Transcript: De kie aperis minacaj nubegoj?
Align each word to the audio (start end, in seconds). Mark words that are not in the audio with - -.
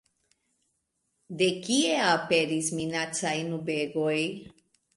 De 1.41 1.49
kie 1.67 2.01
aperis 2.07 2.73
minacaj 2.81 3.37
nubegoj? 3.53 4.19